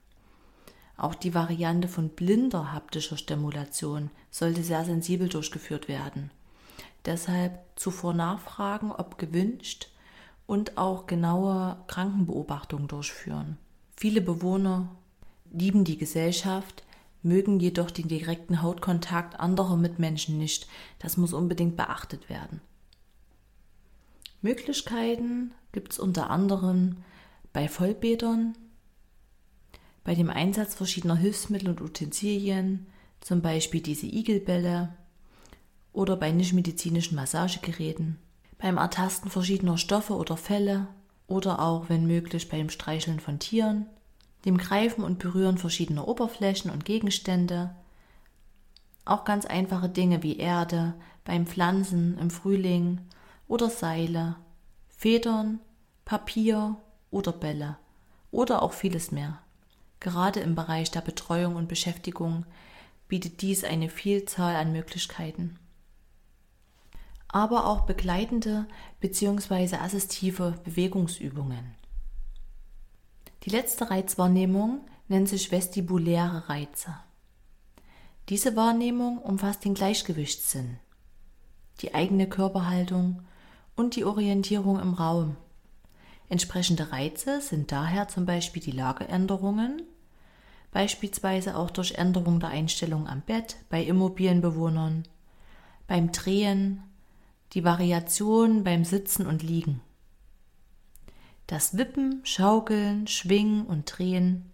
Auch 0.96 1.14
die 1.14 1.34
Variante 1.34 1.88
von 1.88 2.10
blinder 2.10 2.72
haptischer 2.72 3.16
Stimulation 3.16 4.10
sollte 4.30 4.62
sehr 4.62 4.84
sensibel 4.84 5.28
durchgeführt 5.28 5.88
werden. 5.88 6.30
Deshalb 7.04 7.58
zuvor 7.74 8.14
nachfragen, 8.14 8.92
ob 8.92 9.18
gewünscht 9.18 9.88
und 10.46 10.78
auch 10.78 11.06
genaue 11.06 11.76
Krankenbeobachtungen 11.88 12.86
durchführen. 12.86 13.58
Viele 13.96 14.20
Bewohner 14.20 14.88
lieben 15.52 15.84
die 15.84 15.98
Gesellschaft, 15.98 16.84
mögen 17.22 17.58
jedoch 17.58 17.90
den 17.90 18.08
direkten 18.08 18.62
Hautkontakt 18.62 19.40
anderer 19.40 19.76
Mitmenschen 19.76 20.38
nicht. 20.38 20.68
Das 20.98 21.16
muss 21.16 21.32
unbedingt 21.32 21.76
beachtet 21.76 22.28
werden. 22.28 22.60
Möglichkeiten 24.44 25.52
gibt 25.72 25.92
es 25.92 25.98
unter 25.98 26.28
anderem 26.28 26.98
bei 27.54 27.66
Vollbädern, 27.66 28.54
bei 30.04 30.14
dem 30.14 30.28
Einsatz 30.28 30.74
verschiedener 30.74 31.16
Hilfsmittel 31.16 31.70
und 31.70 31.80
Utensilien, 31.80 32.86
zum 33.20 33.40
Beispiel 33.40 33.80
diese 33.80 34.06
Igelbälle, 34.06 34.90
oder 35.94 36.16
bei 36.16 36.30
nichtmedizinischen 36.30 37.16
Massagegeräten, 37.16 38.18
beim 38.58 38.76
Ertasten 38.76 39.30
verschiedener 39.30 39.78
Stoffe 39.78 40.14
oder 40.14 40.36
Felle 40.36 40.88
oder 41.26 41.60
auch, 41.60 41.88
wenn 41.88 42.06
möglich, 42.06 42.50
beim 42.50 42.68
Streicheln 42.68 43.20
von 43.20 43.38
Tieren, 43.38 43.86
dem 44.44 44.58
Greifen 44.58 45.04
und 45.04 45.20
Berühren 45.20 45.56
verschiedener 45.56 46.06
Oberflächen 46.06 46.70
und 46.70 46.84
Gegenstände, 46.84 47.74
auch 49.06 49.24
ganz 49.24 49.46
einfache 49.46 49.88
Dinge 49.88 50.22
wie 50.22 50.36
Erde, 50.36 50.92
beim 51.24 51.46
Pflanzen 51.46 52.18
im 52.18 52.28
Frühling 52.28 53.00
oder 53.54 53.70
Seile, 53.70 54.34
Federn, 54.88 55.60
Papier 56.04 56.76
oder 57.12 57.30
Bälle 57.30 57.78
oder 58.32 58.64
auch 58.64 58.72
vieles 58.72 59.12
mehr. 59.12 59.38
Gerade 60.00 60.40
im 60.40 60.56
Bereich 60.56 60.90
der 60.90 61.02
Betreuung 61.02 61.54
und 61.54 61.68
Beschäftigung 61.68 62.46
bietet 63.06 63.42
dies 63.42 63.62
eine 63.62 63.90
Vielzahl 63.90 64.56
an 64.56 64.72
Möglichkeiten. 64.72 65.56
Aber 67.28 67.68
auch 67.68 67.82
begleitende 67.82 68.66
bzw. 68.98 69.76
assistive 69.76 70.58
Bewegungsübungen. 70.64 71.76
Die 73.44 73.50
letzte 73.50 73.88
Reizwahrnehmung 73.88 74.80
nennt 75.06 75.28
sich 75.28 75.52
vestibuläre 75.52 76.48
Reize. 76.48 76.96
Diese 78.30 78.56
Wahrnehmung 78.56 79.18
umfasst 79.18 79.64
den 79.64 79.74
Gleichgewichtssinn, 79.74 80.80
die 81.82 81.94
eigene 81.94 82.28
Körperhaltung 82.28 83.22
und 83.76 83.96
die 83.96 84.04
Orientierung 84.04 84.80
im 84.80 84.94
Raum. 84.94 85.36
Entsprechende 86.28 86.92
Reize 86.92 87.40
sind 87.40 87.70
daher 87.72 88.08
zum 88.08 88.26
Beispiel 88.26 88.62
die 88.62 88.70
Lageänderungen, 88.70 89.82
beispielsweise 90.72 91.56
auch 91.56 91.70
durch 91.70 91.92
Änderung 91.92 92.40
der 92.40 92.50
Einstellung 92.50 93.06
am 93.06 93.20
Bett 93.20 93.56
bei 93.68 93.82
immobilen 93.82 94.40
Bewohnern, 94.40 95.04
beim 95.86 96.12
Drehen, 96.12 96.82
die 97.52 97.64
Variation 97.64 98.64
beim 98.64 98.84
Sitzen 98.84 99.26
und 99.26 99.42
Liegen. 99.42 99.80
Das 101.46 101.76
Wippen, 101.76 102.20
Schaukeln, 102.24 103.06
Schwingen 103.06 103.66
und 103.66 103.84
Drehen 103.84 104.50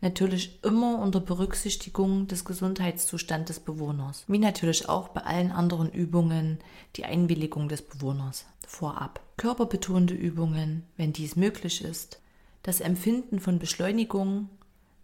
natürlich 0.00 0.62
immer 0.62 0.98
unter 0.98 1.20
Berücksichtigung 1.20 2.26
des 2.26 2.44
Gesundheitszustands 2.44 3.48
des 3.48 3.60
Bewohners, 3.60 4.24
wie 4.28 4.38
natürlich 4.38 4.88
auch 4.88 5.08
bei 5.08 5.22
allen 5.22 5.52
anderen 5.52 5.90
Übungen 5.90 6.58
die 6.96 7.04
Einwilligung 7.04 7.68
des 7.68 7.82
Bewohners 7.82 8.46
vorab. 8.66 9.20
Körperbetonte 9.36 10.14
Übungen, 10.14 10.84
wenn 10.96 11.12
dies 11.12 11.36
möglich 11.36 11.82
ist, 11.82 12.20
das 12.62 12.80
Empfinden 12.80 13.40
von 13.40 13.58
Beschleunigung 13.58 14.48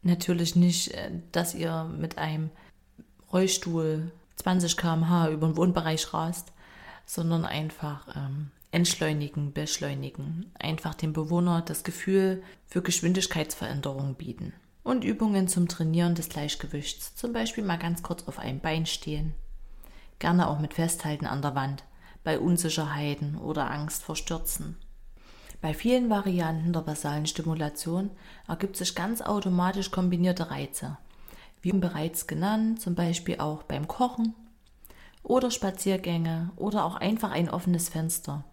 natürlich 0.03 0.57
nicht, 0.57 0.93
äh, 0.93 1.11
dass 1.31 1.55
ihr 1.55 1.85
mit 1.85 2.19
einem 2.19 2.51
Rollstuhl 3.33 4.11
20 4.37 4.77
km/h 4.77 5.31
über 5.31 5.47
den 5.47 5.57
Wohnbereich 5.57 6.13
rast, 6.13 6.53
sondern 7.07 7.45
einfach 7.45 8.09
ähm, 8.17 8.51
entschleunigen, 8.73 9.53
beschleunigen. 9.53 10.51
Einfach 10.59 10.95
dem 10.95 11.13
Bewohner 11.13 11.63
das 11.63 11.85
Gefühl 11.85 12.43
für 12.67 12.83
Geschwindigkeitsveränderungen 12.83 14.15
bieten. 14.15 14.53
Und 14.83 15.05
Übungen 15.05 15.49
zum 15.49 15.69
Trainieren 15.69 16.15
des 16.15 16.29
Gleichgewichts. 16.29 17.15
Zum 17.15 17.33
Beispiel 17.33 17.65
mal 17.65 17.79
ganz 17.79 18.03
kurz 18.03 18.25
auf 18.27 18.39
einem 18.39 18.61
Bein 18.61 18.87
stehen. 18.87 19.35
Gerne 20.19 20.49
auch 20.49 20.59
mit 20.59 20.75
Festhalten 20.75 21.27
an 21.27 21.43
der 21.43 21.55
Wand. 21.55 21.85
Bei 22.25 22.39
Unsicherheiten 22.39 23.37
oder 23.37 23.71
Angst 23.71 24.03
vor 24.03 24.17
Stürzen. 24.17 24.77
Bei 25.61 25.75
vielen 25.75 26.11
Varianten 26.11 26.73
der 26.73 26.81
basalen 26.81 27.27
Stimulation 27.27 28.11
ergibt 28.49 28.77
sich 28.77 28.97
ganz 28.97 29.23
automatisch 29.23 29.93
kombinierte 29.93 30.51
Reize, 30.51 30.99
wie 31.61 31.73
bereits 31.73 32.27
genannt, 32.27 32.81
zum 32.81 32.97
Beispiel 32.97 33.39
auch 33.39 33.62
beim 33.62 33.87
Kochen 33.87 34.35
oder 35.23 35.53
Spaziergänge 35.53 36.51
oder 36.57 36.85
auch 36.85 36.97
einfach 36.97 37.31
ein 37.31 37.49
offenes 37.49 37.89
Fenster. 37.89 38.45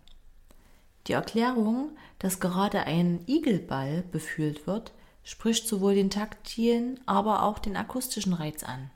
Die 1.08 1.14
Erklärung, 1.14 1.98
dass 2.20 2.40
gerade 2.40 2.82
ein 2.84 3.22
Igelball 3.26 4.04
befühlt 4.12 4.68
wird, 4.68 4.94
spricht 5.30 5.68
sowohl 5.68 5.94
den 5.94 6.10
taktilen, 6.10 7.00
aber 7.06 7.44
auch 7.44 7.60
den 7.60 7.78
akustischen 7.78 8.34
Reiz 8.34 8.64
an. 8.64 8.90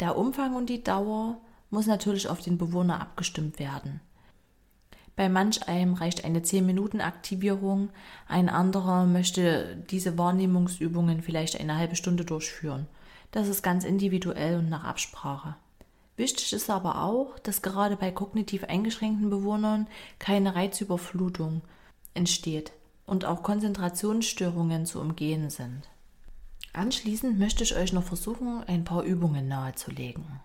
Der 0.00 0.18
Umfang 0.18 0.54
und 0.54 0.68
die 0.68 0.84
Dauer 0.84 1.40
muss 1.70 1.86
natürlich 1.86 2.28
auf 2.28 2.42
den 2.42 2.58
Bewohner 2.58 3.00
abgestimmt 3.00 3.58
werden. 3.58 4.02
Bei 5.16 5.30
manch 5.30 5.66
einem 5.66 5.94
reicht 5.94 6.26
eine 6.26 6.40
10-Minuten-Aktivierung, 6.40 7.88
ein 8.28 8.50
anderer 8.50 9.06
möchte 9.06 9.82
diese 9.88 10.18
Wahrnehmungsübungen 10.18 11.22
vielleicht 11.22 11.58
eine 11.58 11.78
halbe 11.78 11.96
Stunde 11.96 12.26
durchführen. 12.26 12.86
Das 13.30 13.48
ist 13.48 13.62
ganz 13.62 13.84
individuell 13.84 14.58
und 14.58 14.68
nach 14.68 14.84
Absprache. 14.84 15.56
Wichtig 16.16 16.52
ist 16.52 16.68
aber 16.68 17.02
auch, 17.02 17.38
dass 17.38 17.62
gerade 17.62 17.96
bei 17.96 18.10
kognitiv 18.10 18.64
eingeschränkten 18.64 19.30
Bewohnern 19.30 19.86
keine 20.18 20.54
Reizüberflutung 20.54 21.62
entsteht 22.12 22.72
und 23.06 23.24
auch 23.24 23.42
Konzentrationsstörungen 23.42 24.86
zu 24.86 25.00
umgehen 25.00 25.50
sind. 25.50 25.88
Anschließend 26.72 27.38
möchte 27.38 27.64
ich 27.64 27.76
euch 27.76 27.92
noch 27.92 28.04
versuchen, 28.04 28.64
ein 28.66 28.84
paar 28.84 29.02
Übungen 29.02 29.48
nahezulegen. 29.48 30.40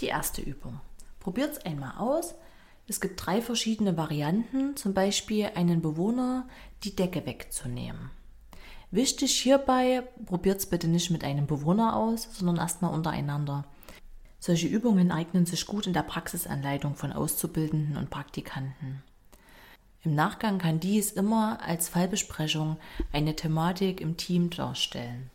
Die 0.00 0.06
erste 0.06 0.42
Übung. 0.42 0.80
Probiert 1.20 1.52
es 1.52 1.64
einmal 1.64 1.98
aus, 1.98 2.34
es 2.86 3.00
gibt 3.00 3.24
drei 3.24 3.42
verschiedene 3.42 3.96
Varianten, 3.96 4.76
zum 4.76 4.94
Beispiel 4.94 5.50
einen 5.54 5.82
Bewohner 5.82 6.48
die 6.84 6.96
Decke 6.96 7.26
wegzunehmen. 7.26 8.10
Wichtig 8.90 9.38
hierbei, 9.40 10.02
probiert 10.24 10.58
es 10.58 10.66
bitte 10.66 10.88
nicht 10.88 11.10
mit 11.10 11.22
einem 11.22 11.46
Bewohner 11.46 11.96
aus, 11.96 12.28
sondern 12.32 12.56
erstmal 12.56 12.94
untereinander. 12.94 13.66
Solche 14.40 14.68
Übungen 14.68 15.10
eignen 15.10 15.44
sich 15.44 15.66
gut 15.66 15.86
in 15.86 15.92
der 15.92 16.02
Praxisanleitung 16.02 16.94
von 16.94 17.12
Auszubildenden 17.12 17.96
und 17.96 18.08
Praktikanten. 18.08 19.02
Im 20.04 20.14
Nachgang 20.14 20.58
kann 20.58 20.80
dies 20.80 21.10
immer 21.10 21.60
als 21.60 21.88
Fallbesprechung 21.88 22.78
eine 23.12 23.34
Thematik 23.34 24.00
im 24.00 24.16
Team 24.16 24.50
darstellen. 24.50 25.30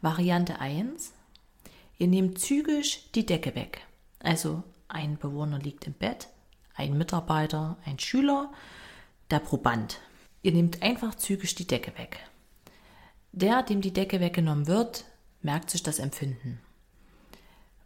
Variante 0.00 0.58
1. 0.58 1.12
Ihr 1.98 2.08
nehmt 2.08 2.40
zügig 2.40 3.10
die 3.12 3.24
Decke 3.24 3.54
weg. 3.54 3.86
Also 4.18 4.62
ein 4.88 5.16
Bewohner 5.16 5.58
liegt 5.58 5.86
im 5.86 5.92
Bett, 5.92 6.28
ein 6.74 6.98
Mitarbeiter, 6.98 7.78
ein 7.84 7.98
Schüler, 7.98 8.52
der 9.30 9.38
Proband. 9.38 10.00
Ihr 10.42 10.52
nehmt 10.52 10.82
einfach 10.82 11.14
zügig 11.14 11.54
die 11.54 11.66
Decke 11.66 11.96
weg. 11.96 12.18
Der, 13.32 13.62
dem 13.62 13.80
die 13.80 13.92
Decke 13.92 14.20
weggenommen 14.20 14.66
wird, 14.66 15.04
merkt 15.40 15.70
sich 15.70 15.82
das 15.82 15.98
Empfinden. 15.98 16.60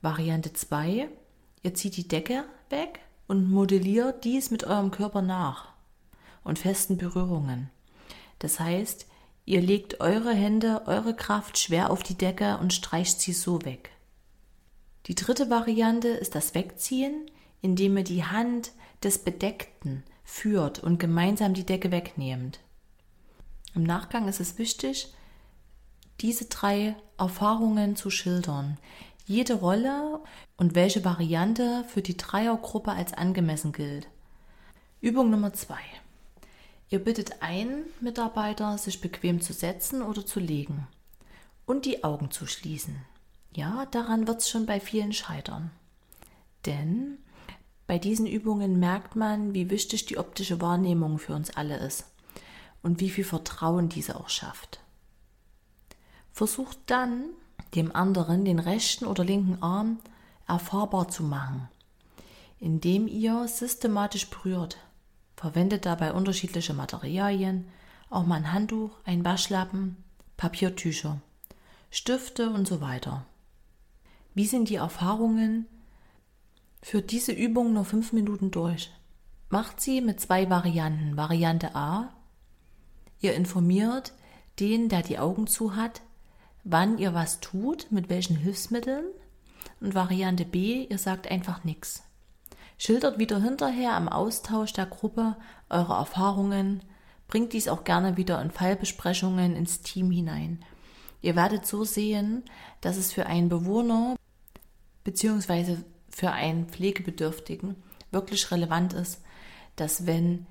Variante 0.01 0.53
2. 0.53 1.09
Ihr 1.63 1.75
zieht 1.75 1.97
die 1.97 2.09
Decke 2.09 2.45
weg 2.71 3.01
und 3.29 3.49
modelliert 3.51 4.25
dies 4.25 4.51
mit 4.51 4.65
eurem 4.65 4.91
Körper 4.91 5.23
nach 5.23 5.69
und 6.43 6.59
festen 6.59 6.97
Berührungen. 6.97 7.71
Das 8.41 8.59
heißt, 8.59 9.07
Ihr 9.49 9.63
legt 9.63 10.03
eure 10.03 10.35
Hände, 10.35 10.83
eure 10.85 11.17
Kraft 11.17 11.57
schwer 11.57 11.91
auf 11.91 12.03
die 12.03 12.17
Decke 12.17 12.59
und 12.59 12.75
streicht 12.75 13.19
sie 13.19 13.33
so 13.33 13.65
weg. 13.65 13.89
Die 15.07 15.15
dritte 15.15 15.49
Variante 15.49 16.09
ist 16.09 16.35
das 16.35 16.55
Wegziehen, 16.55 17.31
indem 17.63 17.97
ihr 17.97 18.05
die 18.05 18.25
Hand 18.25 18.73
des 19.03 19.17
Bedeckten 19.17 20.05
führt 20.23 20.81
und 20.81 20.99
gemeinsam 20.99 21.55
die 21.55 21.65
Decke 21.65 21.91
wegnehmt. 21.91 22.61
Im 23.75 23.85
Nachgang 23.85 24.29
ist 24.29 24.39
es 24.39 24.59
wichtig, 24.59 25.15
diese 26.21 26.45
drei 26.45 26.95
Erfahrungen 27.17 27.97
zu 27.97 28.11
schildern. 28.11 28.77
Jede 29.29 29.57
Rolle 29.57 30.23
und 30.57 30.75
welche 30.75 31.05
Variante 31.05 31.85
für 31.87 32.01
die 32.01 32.17
Dreiergruppe 32.17 32.93
als 32.93 33.13
angemessen 33.13 33.73
gilt. 33.73 34.09
Übung 35.03 35.29
Nummer 35.29 35.53
zwei. 35.53 35.83
Ihr 36.89 36.99
bittet 37.05 37.43
einen 37.43 37.85
Mitarbeiter, 38.01 38.79
sich 38.79 39.03
bequem 39.03 39.43
zu 39.43 39.53
setzen 39.53 40.01
oder 40.01 40.25
zu 40.25 40.41
legen 40.41 40.89
und 41.67 41.85
die 41.85 42.05
Augen 42.05 42.31
zu 42.31 42.47
schließen. 42.47 42.97
Ja, 43.55 43.85
daran 43.91 44.27
wird 44.27 44.39
es 44.41 44.49
schon 44.49 44.65
bei 44.65 44.81
vielen 44.81 45.13
scheitern. 45.13 45.73
Denn 46.65 47.19
bei 47.87 47.99
diesen 47.99 48.27
Übungen 48.27 48.79
merkt 48.79 49.15
man, 49.15 49.53
wie 49.53 49.69
wichtig 49.69 50.07
die 50.07 50.17
optische 50.17 50.63
Wahrnehmung 50.63 51.19
für 51.19 51.35
uns 51.35 51.51
alle 51.51 51.77
ist 51.77 52.07
und 52.83 53.01
wie 53.01 53.11
viel 53.11 53.25
Vertrauen 53.25 53.91
diese 53.91 54.19
auch 54.19 54.31
schafft. 54.31 54.81
Versucht 56.33 56.79
dann, 56.87 57.27
dem 57.75 57.95
anderen 57.95 58.45
den 58.45 58.59
rechten 58.59 59.07
oder 59.07 59.25
linken 59.25 59.63
Arm 59.63 59.99
erfahrbar 60.47 61.09
zu 61.09 61.23
machen, 61.23 61.69
indem 62.59 63.07
ihr 63.09 63.47
systematisch 63.49 64.29
berührt, 64.31 64.79
Verwendet 65.39 65.87
dabei 65.87 66.15
unterschiedliche 66.15 66.75
Materialien, 66.75 67.69
auch 68.11 68.27
mal 68.27 68.35
ein 68.35 68.53
Handtuch, 68.53 68.91
ein 69.05 69.25
Waschlappen, 69.25 69.97
Papiertücher, 70.37 71.21
Stifte 71.93 72.51
und 72.51 72.67
so 72.67 72.81
weiter. 72.81 73.25
Wie 74.35 74.47
sind 74.47 74.69
die 74.69 74.75
Erfahrungen? 74.75 75.67
Führt 76.83 77.13
diese 77.13 77.31
Übung 77.31 77.73
nur 77.73 77.85
fünf 77.85 78.13
Minuten 78.13 78.51
durch. 78.51 78.91
Macht 79.49 79.81
sie 79.81 80.01
mit 80.01 80.21
zwei 80.21 80.51
Varianten. 80.51 81.17
Variante 81.17 81.77
A. 81.77 82.09
Ihr 83.21 83.35
informiert 83.35 84.15
den, 84.59 84.89
der 84.89 85.03
die 85.03 85.21
Augen 85.21 85.47
zu 85.47 85.77
hat, 85.77 86.03
wann 86.65 86.99
ihr 86.99 87.15
was 87.15 87.41
tut, 87.41 87.91
mit 87.91 88.09
welchen 88.09 88.37
Hilfsmitteln. 88.37 89.05
Und 89.81 89.95
Variante 89.95 90.45
B, 90.45 90.87
ihr 90.89 90.99
sagt 90.99 91.31
einfach 91.31 91.65
nichts. 91.65 92.03
Schildert 92.79 93.19
wieder 93.19 93.41
hinterher 93.41 93.95
am 93.95 94.09
Austausch 94.09 94.73
der 94.73 94.87
Gruppe 94.87 95.37
eure 95.69 95.95
Erfahrungen, 95.95 96.83
bringt 97.27 97.53
dies 97.53 97.69
auch 97.69 97.85
gerne 97.85 98.17
wieder 98.17 98.41
in 98.41 98.51
Fallbesprechungen 98.51 99.55
ins 99.55 99.83
Team 99.83 100.11
hinein. 100.11 100.65
Ihr 101.21 101.37
werdet 101.37 101.67
so 101.67 101.85
sehen, 101.85 102.45
dass 102.81 102.97
es 102.97 103.13
für 103.13 103.27
einen 103.27 103.49
Bewohner 103.49 104.17
bzw. 105.05 105.77
für 106.11 106.31
einen 106.31 106.67
Pflegebedürftigen 106.69 107.77
wirklich 108.11 108.51
relevant 108.51 108.93
ist, 108.93 109.23
dass 109.77 110.07
wenn 110.07 110.47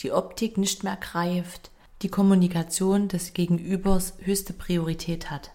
die 0.00 0.12
Optik 0.12 0.58
nicht 0.58 0.84
mehr 0.84 0.96
greift, 0.96 1.70
die 2.02 2.08
Kommunikation 2.08 3.08
des 3.08 3.32
Gegenübers 3.32 4.14
höchste 4.20 4.52
Priorität 4.52 5.30
hat. 5.30 5.52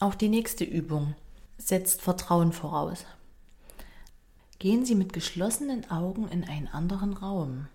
Auch 0.00 0.14
die 0.14 0.30
nächste 0.30 0.64
Übung 0.64 1.14
setzt 1.58 2.00
Vertrauen 2.00 2.52
voraus. 2.52 3.04
Gehen 4.58 4.86
Sie 4.86 4.94
mit 4.94 5.12
geschlossenen 5.12 5.90
Augen 5.90 6.28
in 6.28 6.44
einen 6.44 6.68
anderen 6.68 7.12
Raum. 7.12 7.68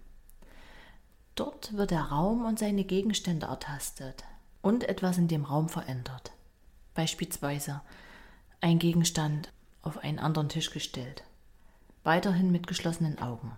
Dort 1.36 1.78
wird 1.78 1.92
der 1.92 2.06
Raum 2.06 2.46
und 2.46 2.58
seine 2.58 2.84
Gegenstände 2.84 3.46
ertastet 3.46 4.24
und 4.62 4.84
etwas 4.86 5.20
in 5.20 5.28
dem 5.28 5.46
Raum 5.46 5.70
verändert. 5.70 6.32
Beispielsweise 6.96 7.82
ein 8.60 8.80
Gegenstand 8.80 9.54
auf 9.84 10.00
einen 10.00 10.20
anderen 10.20 10.50
Tisch 10.50 10.72
gestellt. 10.72 11.24
Weiterhin 12.04 12.52
mit 12.52 12.66
geschlossenen 12.66 13.20
Augen. 13.20 13.52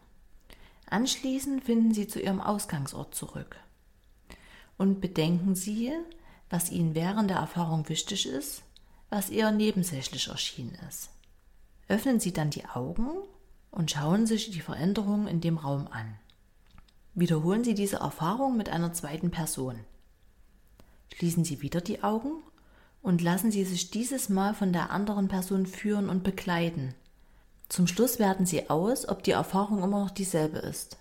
Anschließend 0.90 1.64
finden 1.64 1.94
Sie 1.94 2.08
zu 2.08 2.20
Ihrem 2.20 2.42
Ausgangsort 2.42 3.16
zurück. 3.16 3.56
Und 4.82 5.00
bedenken 5.00 5.54
Sie, 5.54 5.94
was 6.50 6.72
Ihnen 6.72 6.96
während 6.96 7.30
der 7.30 7.38
Erfahrung 7.38 7.88
wichtig 7.88 8.28
ist, 8.28 8.64
was 9.12 9.30
eher 9.30 9.52
nebensächlich 9.52 10.28
erschienen 10.28 10.76
ist. 10.90 11.12
Öffnen 11.88 12.20
Sie 12.20 12.34
dann 12.34 12.50
die 12.50 12.66
Augen 12.66 13.12
und 13.70 13.92
schauen 13.92 14.26
sich 14.26 14.50
die 14.50 14.60
Veränderungen 14.60 15.28
in 15.28 15.40
dem 15.40 15.60
Raum 15.60 15.88
an. 15.88 16.16
Wiederholen 17.14 17.64
Sie 17.64 17.76
diese 17.76 17.98
Erfahrung 17.98 18.58
mit 18.58 18.70
einer 18.70 18.92
zweiten 18.92 19.30
Person. 19.30 19.76
Schließen 21.14 21.46
Sie 21.46 21.62
wieder 21.62 21.82
die 21.82 22.02
Augen 22.02 22.42
und 23.04 23.22
lassen 23.22 23.52
Sie 23.52 23.66
sich 23.66 23.92
dieses 23.92 24.30
Mal 24.30 24.56
von 24.56 24.74
der 24.74 24.90
anderen 24.90 25.28
Person 25.28 25.68
führen 25.68 26.10
und 26.10 26.24
begleiten. 26.24 26.96
Zum 27.70 27.86
Schluss 27.86 28.18
werten 28.18 28.48
Sie 28.48 28.68
aus, 28.72 29.08
ob 29.08 29.22
die 29.22 29.30
Erfahrung 29.30 29.84
immer 29.84 30.00
noch 30.00 30.10
dieselbe 30.10 30.58
ist. 30.58 30.98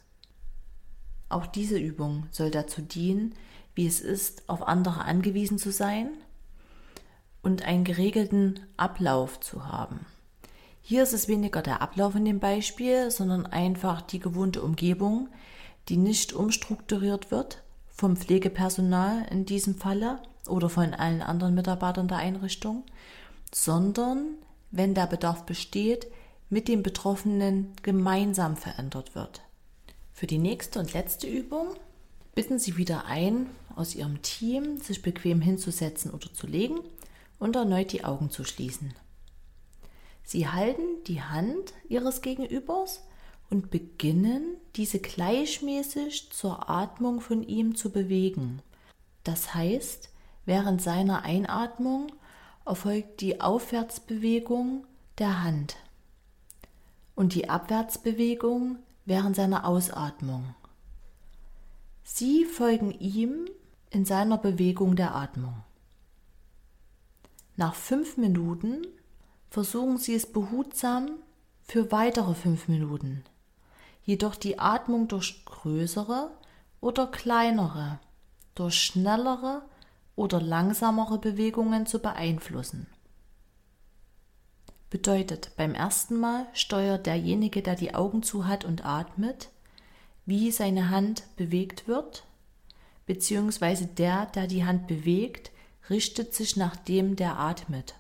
Auch 1.31 1.47
diese 1.47 1.79
Übung 1.79 2.27
soll 2.31 2.51
dazu 2.51 2.83
dienen, 2.83 3.35
wie 3.75 3.87
es 3.87 4.01
ist, 4.01 4.49
auf 4.49 4.67
andere 4.67 5.05
angewiesen 5.05 5.59
zu 5.59 5.71
sein 5.73 6.11
und 7.43 7.63
einen 7.63 7.85
geregelten 7.85 8.61
Ablauf 8.77 9.41
zu 9.41 9.67
haben. 9.67 10.07
Hier 10.83 11.03
ist 11.03 11.13
es 11.13 11.29
weniger 11.29 11.63
der 11.63 11.83
Ablauf 11.83 12.15
in 12.15 12.25
dem 12.25 12.41
Beispiel, 12.41 13.11
sondern 13.11 13.47
einfach 13.47 14.03
die 14.03 14.19
gewohnte 14.19 14.63
Umgebung, 14.63 15.29
die 15.89 15.97
nicht 15.97 16.33
umstrukturiert 16.33 17.31
wird 17.31 17.63
vom 17.89 18.17
Pflegepersonal 18.17 19.27
in 19.31 19.45
diesem 19.45 19.75
Falle 19.75 20.21
oder 20.49 20.69
von 20.69 20.95
allen 20.95 21.23
anderen 21.23 21.55
Mitarbeitern 21.55 22.09
der 22.09 22.19
Einrichtung, 22.19 22.85
sondern 23.53 24.37
wenn 24.71 24.95
der 24.95 25.07
Bedarf 25.07 25.45
besteht, 25.45 26.07
mit 26.49 26.67
dem 26.67 26.83
Betroffenen 26.83 27.73
gemeinsam 27.83 28.57
verändert 28.57 29.15
wird. 29.15 29.43
Für 30.13 30.27
die 30.27 30.39
nächste 30.39 30.81
und 30.81 30.93
letzte 30.93 31.27
Übung 31.27 31.69
bitten 32.35 32.59
Sie 32.59 32.77
wieder 32.77 33.07
ein, 33.07 33.47
aus 33.77 33.95
Ihrem 33.95 34.23
Team 34.23 34.79
sich 34.79 35.03
bequem 35.03 35.41
hinzusetzen 35.41 36.11
oder 36.11 36.33
zu 36.33 36.47
legen 36.47 36.81
und 37.39 37.57
erneut 37.57 37.93
die 37.93 38.05
Augen 38.05 38.31
zu 38.31 38.45
schließen. 38.45 38.95
Sie 40.23 40.47
halten 40.47 40.85
die 41.07 41.23
Hand 41.23 41.73
ihres 41.89 42.23
Gegenübers 42.23 43.03
und 43.51 43.71
beginnen, 43.71 44.57
diese 44.77 45.01
gleichmäßig 45.01 46.31
zur 46.31 46.71
Atmung 46.71 47.21
von 47.21 47.43
ihm 47.43 47.75
zu 47.75 47.91
bewegen. 47.91 48.63
Das 49.25 49.55
heißt, 49.55 50.11
während 50.47 50.81
seiner 50.81 51.23
Einatmung 51.23 52.13
erfolgt 52.65 53.21
die 53.21 53.41
Aufwärtsbewegung 53.41 54.87
der 55.19 55.43
Hand 55.43 55.77
und 57.17 57.35
die 57.35 57.51
Abwärtsbewegung 57.51 58.79
während 59.07 59.35
seiner 59.35 59.67
Ausatmung. 59.67 60.55
Sie 62.13 62.45
folgen 62.45 62.91
ihm 62.91 63.47
in 63.89 64.05
seiner 64.05 64.37
Bewegung 64.37 64.97
der 64.97 65.15
Atmung. 65.15 65.63
Nach 67.55 67.77
fünf 67.77 68.17
Minuten 68.17 68.85
versuchen 69.49 69.97
Sie 69.97 70.15
es 70.15 70.31
behutsam 70.31 71.11
für 71.63 71.93
weitere 71.93 72.35
fünf 72.35 72.67
Minuten, 72.67 73.23
jedoch 74.03 74.35
die 74.35 74.59
Atmung 74.59 75.07
durch 75.07 75.45
größere 75.45 76.33
oder 76.81 77.07
kleinere, 77.07 78.01
durch 78.57 78.75
schnellere 78.75 79.63
oder 80.17 80.41
langsamere 80.41 81.19
Bewegungen 81.19 81.87
zu 81.87 82.01
beeinflussen. 82.01 82.89
Bedeutet, 84.91 85.53
beim 85.57 85.75
ersten 85.75 86.19
Mal 86.19 86.49
steuert 86.55 87.07
derjenige, 87.07 87.63
der 87.63 87.77
die 87.77 87.95
Augen 87.95 88.25
zu 88.25 88.49
hat 88.49 88.65
und 88.65 88.85
atmet, 88.85 89.49
wie 90.27 90.51
seine 90.51 90.91
Hand 90.91 91.25
bewegt 91.37 91.89
wird, 91.89 92.25
beziehungsweise 93.07 93.87
der, 93.87 94.27
der 94.27 94.47
die 94.47 94.65
Hand 94.65 94.87
bewegt, 94.87 95.51
richtet 95.89 96.35
sich 96.35 96.57
nach 96.57 96.77
dem, 96.77 97.17
der 97.17 97.39
atmet. 97.39 97.95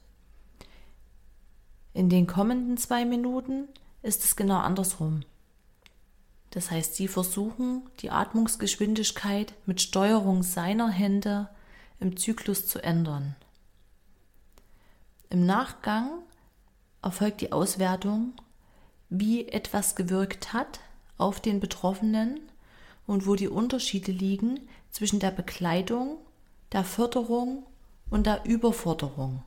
In 1.92 2.08
den 2.08 2.26
kommenden 2.26 2.76
zwei 2.76 3.04
Minuten 3.04 3.68
ist 4.02 4.24
es 4.24 4.36
genau 4.36 4.58
andersrum. 4.58 5.24
Das 6.50 6.70
heißt, 6.70 6.96
Sie 6.96 7.08
versuchen, 7.08 7.88
die 8.00 8.10
Atmungsgeschwindigkeit 8.10 9.54
mit 9.66 9.80
Steuerung 9.80 10.42
seiner 10.42 10.88
Hände 10.88 11.48
im 12.00 12.16
Zyklus 12.16 12.66
zu 12.66 12.82
ändern. 12.82 13.36
Im 15.28 15.46
Nachgang 15.46 16.10
erfolgt 17.02 17.40
die 17.40 17.52
Auswertung, 17.52 18.34
wie 19.08 19.48
etwas 19.48 19.94
gewirkt 19.94 20.52
hat 20.52 20.80
auf 21.20 21.40
den 21.40 21.60
Betroffenen 21.60 22.40
und 23.06 23.26
wo 23.26 23.34
die 23.34 23.48
Unterschiede 23.48 24.12
liegen 24.12 24.60
zwischen 24.90 25.20
der 25.20 25.30
Begleitung, 25.30 26.16
der 26.72 26.84
Förderung 26.84 27.64
und 28.08 28.26
der 28.26 28.44
Überforderung. 28.44 29.42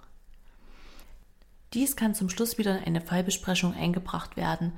Dies 1.73 1.95
kann 1.95 2.13
zum 2.13 2.29
Schluss 2.29 2.57
wieder 2.57 2.79
in 2.79 2.83
eine 2.83 3.01
Fallbesprechung 3.01 3.73
eingebracht 3.73 4.38
werden, 4.38 4.73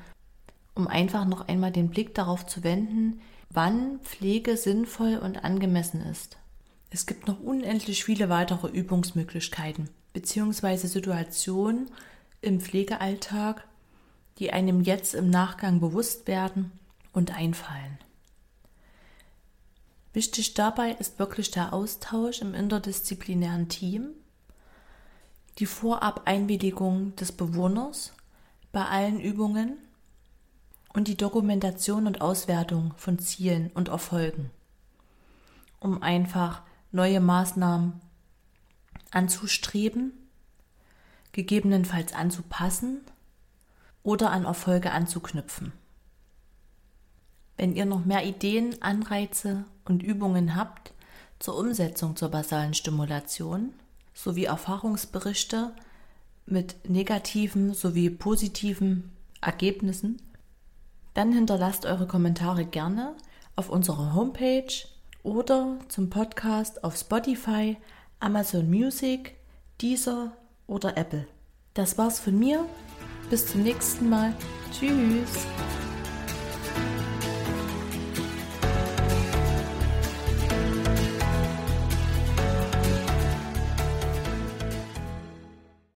um 0.76 0.88
einfach 0.88 1.26
noch 1.26 1.48
einmal 1.48 1.72
den 1.72 1.90
Blick 1.90 2.14
darauf 2.16 2.46
zu 2.46 2.64
wenden, 2.64 3.22
wann 3.50 4.00
Pflege 4.00 4.56
sinnvoll 4.56 5.18
und 5.18 5.44
angemessen 5.44 6.02
ist. 6.02 6.38
Es 6.90 7.06
gibt 7.06 7.28
noch 7.28 7.40
unendlich 7.40 8.06
viele 8.06 8.30
weitere 8.30 8.68
Übungsmöglichkeiten 8.68 9.90
bzw. 10.14 10.78
Situationen 10.88 11.90
im 12.42 12.62
Pflegealltag, 12.62 13.66
die 14.40 14.54
einem 14.54 14.82
jetzt 14.82 15.16
im 15.16 15.30
Nachgang 15.30 15.80
bewusst 15.80 16.28
werden 16.28 16.72
und 17.16 17.36
einfallen. 17.36 17.98
Wichtig 20.14 20.54
dabei 20.54 20.92
ist 20.92 21.20
wirklich 21.20 21.52
der 21.52 21.74
Austausch 21.74 22.42
im 22.42 22.54
interdisziplinären 22.54 23.68
Team, 23.68 24.12
die 25.60 25.66
Vorab-Einwilligung 25.66 27.16
des 27.16 27.32
Bewohners 27.32 28.14
bei 28.72 28.86
allen 28.86 29.20
Übungen 29.20 29.78
und 30.94 31.08
die 31.08 31.18
Dokumentation 31.18 32.08
und 32.08 32.22
Auswertung 32.22 32.94
von 32.98 33.20
Zielen 33.20 33.72
und 33.74 33.90
Erfolgen, 33.90 34.52
um 35.80 36.02
einfach 36.02 36.62
neue 36.92 37.20
Maßnahmen 37.20 38.00
anzustreben, 39.12 40.14
gegebenenfalls 41.34 42.14
anzupassen 42.14 43.02
oder 44.04 44.32
an 44.32 44.46
Erfolge 44.46 44.92
anzuknüpfen. 44.92 45.74
Wenn 47.58 47.76
ihr 47.76 47.86
noch 47.86 48.06
mehr 48.06 48.26
Ideen, 48.26 48.82
Anreize 48.82 49.66
und 49.86 50.04
Übungen 50.04 50.56
habt 50.56 50.94
zur 51.40 51.58
Umsetzung 51.58 52.16
zur 52.16 52.30
basalen 52.30 52.74
Stimulation 52.74 53.74
sowie 54.14 54.46
Erfahrungsberichte 54.46 55.74
mit 56.46 56.90
negativen 56.90 57.74
sowie 57.74 58.10
positiven 58.10 59.12
Ergebnissen, 59.42 60.22
dann 61.14 61.32
hinterlasst 61.32 61.86
eure 61.86 62.08
Kommentare 62.08 62.66
gerne 62.66 63.14
auf 63.56 63.70
unserer 63.70 64.14
Homepage 64.14 64.88
oder 65.24 65.78
zum 65.88 66.10
Podcast 66.10 66.84
auf 66.84 66.96
Spotify, 66.98 67.78
Amazon 68.20 68.70
Music, 68.70 69.36
Deezer 69.82 70.32
oder 70.68 70.98
Apple. 70.98 71.28
Das 71.74 71.98
war's 71.98 72.20
von 72.20 72.38
mir. 72.38 72.66
Bis 73.30 73.48
zum 73.48 73.64
nächsten 73.64 74.10
Mal. 74.10 74.34
Tschüss. 74.72 75.46